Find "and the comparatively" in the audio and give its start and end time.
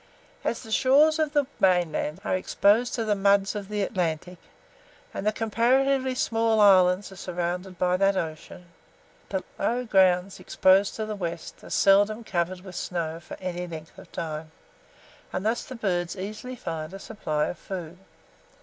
5.13-6.15